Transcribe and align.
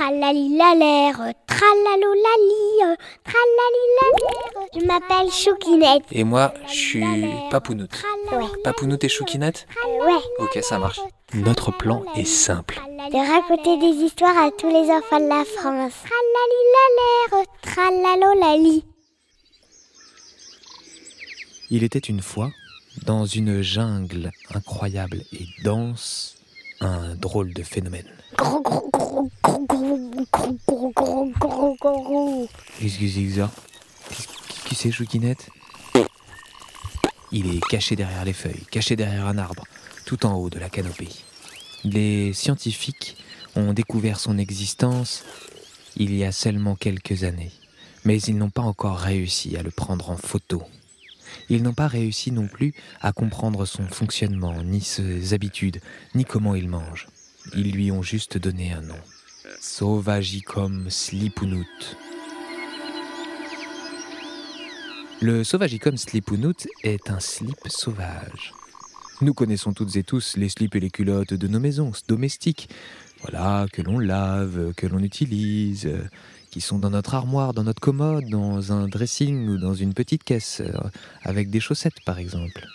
Tralalilalère, 0.00 1.34
tralalolali, 1.46 2.96
tralalilalère. 3.22 4.68
Je 4.74 4.86
m'appelle 4.86 5.30
Choukinette. 5.30 6.04
Et 6.10 6.24
moi, 6.24 6.54
je 6.68 6.72
suis 6.72 7.04
Papounoute. 7.50 8.02
Ouais. 8.32 8.46
Papounoute 8.64 9.04
et 9.04 9.10
Choukinette 9.10 9.66
Ouais. 9.84 10.22
Ok, 10.38 10.58
ça 10.62 10.78
marche. 10.78 11.00
Notre 11.34 11.70
plan 11.70 12.02
est 12.16 12.24
simple. 12.24 12.80
De 13.12 13.30
raconter 13.30 13.76
des 13.76 14.02
histoires 14.02 14.38
à 14.38 14.50
tous 14.50 14.68
les 14.68 14.90
enfants 14.90 15.20
de 15.20 15.28
la 15.28 15.44
France. 15.44 15.92
Tralalilalère, 16.08 17.46
tralalolali. 17.60 18.86
Il 21.68 21.84
était 21.84 21.98
une 21.98 22.22
fois, 22.22 22.50
dans 23.04 23.26
une 23.26 23.60
jungle 23.60 24.30
incroyable 24.54 25.20
et 25.34 25.44
dense, 25.62 26.39
un 26.80 27.14
drôle 27.14 27.52
de 27.52 27.62
phénomène. 27.62 28.06
Qu'est-ce 32.78 32.98
Qui 34.64 34.74
c'est, 34.74 34.90
Chouquinette 34.90 35.48
Il 37.32 37.54
est 37.54 37.60
caché 37.68 37.96
derrière 37.96 38.24
les 38.24 38.32
feuilles, 38.32 38.64
caché 38.70 38.96
derrière 38.96 39.26
un 39.26 39.38
arbre, 39.38 39.64
tout 40.06 40.24
en 40.26 40.34
haut 40.34 40.50
de 40.50 40.58
la 40.58 40.70
canopée. 40.70 41.08
Les 41.84 42.32
scientifiques 42.32 43.16
ont 43.56 43.72
découvert 43.72 44.18
son 44.18 44.38
existence 44.38 45.24
il 45.96 46.14
y 46.14 46.24
a 46.24 46.32
seulement 46.32 46.76
quelques 46.76 47.24
années, 47.24 47.52
mais 48.04 48.20
ils 48.22 48.36
n'ont 48.36 48.50
pas 48.50 48.62
encore 48.62 48.98
réussi 48.98 49.56
à 49.56 49.62
le 49.62 49.70
prendre 49.70 50.10
en 50.10 50.16
photo. 50.16 50.62
Ils 51.48 51.62
n'ont 51.62 51.74
pas 51.74 51.88
réussi 51.88 52.32
non 52.32 52.46
plus 52.46 52.74
à 53.00 53.12
comprendre 53.12 53.66
son 53.66 53.86
fonctionnement, 53.86 54.62
ni 54.62 54.80
ses 54.80 55.34
habitudes, 55.34 55.80
ni 56.14 56.24
comment 56.24 56.54
il 56.54 56.68
mange. 56.68 57.08
Ils 57.54 57.72
lui 57.72 57.90
ont 57.90 58.02
juste 58.02 58.38
donné 58.38 58.72
un 58.72 58.82
nom. 58.82 59.00
Sauvagicum 59.60 60.88
slipunut. 60.90 61.96
Le 65.20 65.44
Sauvagicum 65.44 65.96
slipunut 65.96 66.66
est 66.82 67.10
un 67.10 67.20
slip 67.20 67.58
sauvage. 67.66 68.54
Nous 69.22 69.34
connaissons 69.34 69.74
toutes 69.74 69.96
et 69.96 70.02
tous 70.02 70.36
les 70.38 70.48
slips 70.48 70.74
et 70.76 70.80
les 70.80 70.88
culottes 70.88 71.34
de 71.34 71.46
nos 71.46 71.60
maisons 71.60 71.92
domestiques. 72.08 72.70
Voilà, 73.22 73.66
que 73.72 73.82
l'on 73.82 73.98
lave, 73.98 74.72
que 74.74 74.86
l'on 74.86 75.00
utilise, 75.00 75.86
euh, 75.86 76.02
qui 76.50 76.60
sont 76.60 76.78
dans 76.78 76.90
notre 76.90 77.14
armoire, 77.14 77.52
dans 77.52 77.64
notre 77.64 77.80
commode, 77.80 78.28
dans 78.28 78.72
un 78.72 78.88
dressing 78.88 79.48
ou 79.48 79.58
dans 79.58 79.74
une 79.74 79.94
petite 79.94 80.24
caisse, 80.24 80.60
euh, 80.60 80.72
avec 81.22 81.50
des 81.50 81.60
chaussettes 81.60 82.02
par 82.04 82.18
exemple. 82.18 82.66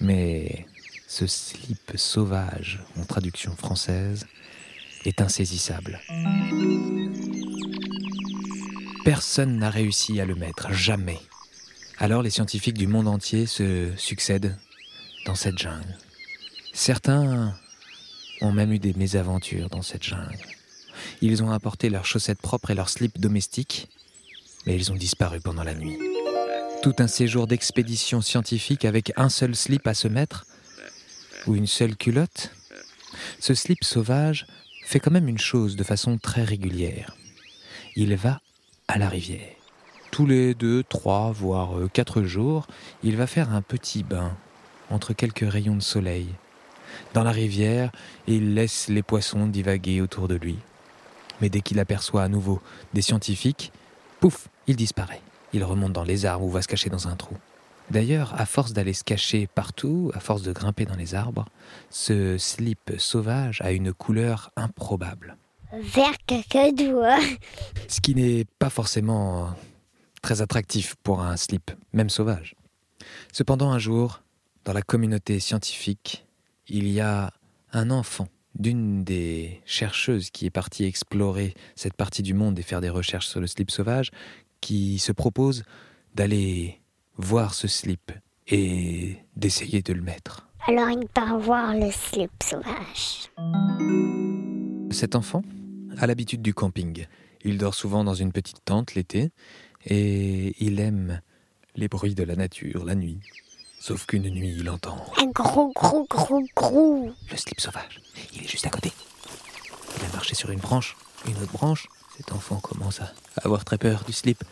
Mais 0.00 0.66
ce 1.08 1.26
slip 1.26 1.92
sauvage, 1.96 2.80
en 3.00 3.04
traduction 3.04 3.56
française, 3.56 4.26
est 5.04 5.20
insaisissable. 5.20 6.00
Personne 9.04 9.58
n'a 9.58 9.70
réussi 9.70 10.20
à 10.20 10.24
le 10.26 10.34
mettre, 10.34 10.72
jamais. 10.72 11.20
Alors 11.98 12.22
les 12.22 12.30
scientifiques 12.30 12.76
du 12.76 12.86
monde 12.86 13.08
entier 13.08 13.46
se 13.46 13.90
succèdent 13.96 14.56
dans 15.24 15.34
cette 15.34 15.58
jungle. 15.58 15.96
Certains 16.74 17.54
ont 18.40 18.52
même 18.52 18.72
eu 18.72 18.78
des 18.78 18.94
mésaventures 18.94 19.68
dans 19.68 19.82
cette 19.82 20.02
jungle. 20.02 20.38
Ils 21.20 21.42
ont 21.42 21.50
apporté 21.50 21.90
leurs 21.90 22.04
chaussettes 22.04 22.40
propres 22.40 22.70
et 22.70 22.74
leurs 22.74 22.88
slips 22.88 23.18
domestiques, 23.18 23.88
mais 24.66 24.76
ils 24.76 24.92
ont 24.92 24.96
disparu 24.96 25.40
pendant 25.40 25.64
la 25.64 25.74
nuit. 25.74 25.98
Tout 26.82 26.94
un 26.98 27.08
séjour 27.08 27.46
d'expédition 27.46 28.20
scientifique 28.20 28.84
avec 28.84 29.12
un 29.16 29.28
seul 29.28 29.54
slip 29.54 29.86
à 29.86 29.94
se 29.94 30.08
mettre, 30.08 30.46
ou 31.46 31.54
une 31.54 31.66
seule 31.66 31.96
culotte, 31.96 32.50
ce 33.40 33.54
slip 33.54 33.84
sauvage 33.84 34.46
fait 34.84 35.00
quand 35.00 35.10
même 35.10 35.28
une 35.28 35.38
chose 35.38 35.76
de 35.76 35.84
façon 35.84 36.18
très 36.18 36.44
régulière. 36.44 37.16
Il 37.96 38.14
va 38.16 38.40
à 38.88 38.98
la 38.98 39.08
rivière. 39.08 39.54
Tous 40.10 40.26
les 40.26 40.54
deux, 40.54 40.82
trois, 40.82 41.32
voire 41.32 41.78
euh, 41.78 41.88
quatre 41.92 42.22
jours, 42.22 42.66
il 43.02 43.16
va 43.16 43.26
faire 43.26 43.52
un 43.52 43.62
petit 43.62 44.02
bain 44.02 44.36
entre 44.90 45.12
quelques 45.12 45.50
rayons 45.50 45.74
de 45.74 45.82
soleil. 45.82 46.28
Dans 47.14 47.24
la 47.24 47.30
rivière, 47.30 47.90
il 48.26 48.54
laisse 48.54 48.88
les 48.88 49.02
poissons 49.02 49.46
divaguer 49.46 50.00
autour 50.00 50.28
de 50.28 50.34
lui. 50.34 50.58
Mais 51.40 51.48
dès 51.48 51.60
qu'il 51.60 51.78
aperçoit 51.78 52.22
à 52.22 52.28
nouveau 52.28 52.60
des 52.94 53.02
scientifiques, 53.02 53.72
pouf, 54.20 54.48
il 54.66 54.76
disparaît. 54.76 55.20
Il 55.52 55.64
remonte 55.64 55.92
dans 55.92 56.04
les 56.04 56.26
arbres 56.26 56.44
ou 56.44 56.50
va 56.50 56.62
se 56.62 56.68
cacher 56.68 56.90
dans 56.90 57.08
un 57.08 57.16
trou. 57.16 57.36
D'ailleurs, 57.90 58.34
à 58.36 58.46
force 58.46 58.72
d'aller 58.72 58.92
se 58.92 59.04
cacher 59.04 59.46
partout, 59.46 60.10
à 60.14 60.20
force 60.20 60.42
de 60.42 60.52
grimper 60.52 60.86
dans 60.86 60.96
les 60.96 61.14
arbres, 61.14 61.46
ce 61.90 62.36
slip 62.36 62.92
sauvage 62.98 63.60
a 63.62 63.70
une 63.70 63.92
couleur 63.92 64.50
improbable. 64.56 65.36
Vert 65.72 66.16
cacadois. 66.26 67.18
Ce 67.88 68.00
qui 68.00 68.14
n'est 68.14 68.44
pas 68.58 68.70
forcément 68.70 69.54
très 70.20 70.42
attractif 70.42 70.96
pour 71.02 71.20
un 71.20 71.36
slip, 71.36 71.70
même 71.92 72.10
sauvage. 72.10 72.56
Cependant, 73.32 73.70
un 73.70 73.78
jour, 73.78 74.22
dans 74.64 74.72
la 74.72 74.82
communauté 74.82 75.38
scientifique, 75.38 76.25
il 76.68 76.88
y 76.88 77.00
a 77.00 77.32
un 77.72 77.90
enfant 77.90 78.28
d'une 78.54 79.04
des 79.04 79.60
chercheuses 79.66 80.30
qui 80.30 80.46
est 80.46 80.50
partie 80.50 80.84
explorer 80.84 81.54
cette 81.74 81.94
partie 81.94 82.22
du 82.22 82.34
monde 82.34 82.58
et 82.58 82.62
faire 82.62 82.80
des 82.80 82.88
recherches 82.88 83.26
sur 83.26 83.40
le 83.40 83.46
slip 83.46 83.70
sauvage, 83.70 84.10
qui 84.60 84.98
se 84.98 85.12
propose 85.12 85.64
d'aller 86.14 86.80
voir 87.16 87.54
ce 87.54 87.68
slip 87.68 88.12
et 88.48 89.18
d'essayer 89.36 89.82
de 89.82 89.92
le 89.92 90.00
mettre. 90.00 90.48
Alors 90.66 90.90
il 90.90 91.06
part 91.06 91.38
voir 91.38 91.74
le 91.74 91.90
slip 91.90 92.30
sauvage. 92.42 93.30
Cet 94.90 95.14
enfant 95.14 95.42
a 95.98 96.06
l'habitude 96.06 96.42
du 96.42 96.54
camping. 96.54 97.06
Il 97.44 97.58
dort 97.58 97.74
souvent 97.74 98.04
dans 98.04 98.14
une 98.14 98.32
petite 98.32 98.64
tente 98.64 98.94
l'été 98.94 99.30
et 99.84 100.54
il 100.64 100.80
aime 100.80 101.20
les 101.76 101.88
bruits 101.88 102.14
de 102.14 102.24
la 102.24 102.34
nature 102.34 102.84
la 102.84 102.94
nuit. 102.94 103.20
Sauf 103.86 104.04
qu'une 104.06 104.28
nuit, 104.30 104.56
il 104.58 104.68
entend 104.68 104.96
Un 105.16 105.26
gros, 105.26 105.70
gros, 105.72 106.04
gros, 106.10 106.42
gros. 106.56 107.12
le 107.30 107.36
slip 107.36 107.60
sauvage. 107.60 108.00
Il 108.34 108.42
est 108.42 108.48
juste 108.48 108.66
à 108.66 108.68
côté. 108.70 108.90
Il 109.96 110.04
a 110.04 110.08
marché 110.12 110.34
sur 110.34 110.50
une 110.50 110.58
branche, 110.58 110.96
une 111.28 111.36
autre 111.40 111.52
branche. 111.52 111.86
Cet 112.16 112.32
enfant 112.32 112.56
commence 112.56 113.00
à 113.00 113.12
avoir 113.44 113.64
très 113.64 113.78
peur 113.78 114.02
du 114.04 114.12
slip. 114.12 114.42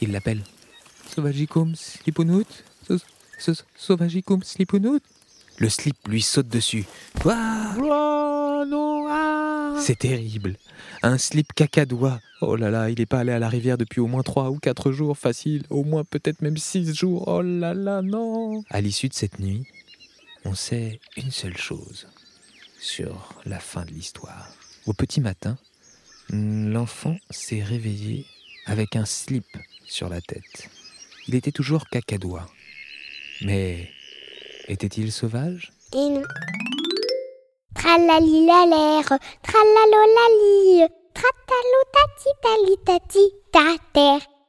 Il 0.00 0.10
l'appelle 0.10 0.42
Sauvagicum 1.14 1.76
slipunut 1.76 2.48
Sau- 2.88 2.98
sau- 3.38 3.62
Sauvagicum 3.76 4.42
slipunut 4.42 5.00
Le 5.60 5.68
slip 5.68 6.08
lui 6.08 6.22
saute 6.22 6.48
dessus. 6.48 6.86
C'est 9.78 9.98
terrible. 9.98 10.56
Un 11.02 11.18
slip 11.18 11.52
cacadois. 11.52 12.18
Oh 12.40 12.56
là 12.56 12.70
là, 12.70 12.88
il 12.88 12.98
n'est 12.98 13.04
pas 13.04 13.18
allé 13.18 13.32
à 13.32 13.38
la 13.38 13.50
rivière 13.50 13.76
depuis 13.76 14.00
au 14.00 14.06
moins 14.06 14.22
3 14.22 14.50
ou 14.50 14.58
4 14.58 14.90
jours, 14.90 15.18
facile. 15.18 15.64
Au 15.68 15.84
moins 15.84 16.02
peut-être 16.02 16.40
même 16.40 16.56
6 16.56 16.94
jours. 16.94 17.28
Oh 17.28 17.42
là 17.42 17.74
là, 17.74 18.00
non. 18.00 18.64
À 18.70 18.80
l'issue 18.80 19.10
de 19.10 19.14
cette 19.14 19.38
nuit, 19.38 19.66
on 20.46 20.54
sait 20.54 20.98
une 21.18 21.30
seule 21.30 21.58
chose 21.58 22.08
sur 22.80 23.34
la 23.44 23.60
fin 23.60 23.84
de 23.84 23.90
l'histoire. 23.90 24.54
Au 24.86 24.94
petit 24.94 25.20
matin, 25.20 25.58
l'enfant 26.30 27.18
s'est 27.28 27.62
réveillé 27.62 28.24
avec 28.64 28.96
un 28.96 29.04
slip 29.04 29.44
sur 29.86 30.08
la 30.08 30.22
tête. 30.22 30.70
Il 31.28 31.34
était 31.34 31.52
toujours 31.52 31.86
cacadois. 31.86 32.48
Mais 33.42 33.90
était-il 34.70 35.10
sauvage? 35.10 35.72
Et 35.92 36.08
non. 36.10 36.22
Tralali 37.74 38.46
la 38.46 38.66
l'air, 38.66 39.18
tralalolali, 39.42 40.86
tratalotati 41.12 42.30
tati 42.84 43.24
ta 43.50 43.74
terre. 43.92 44.39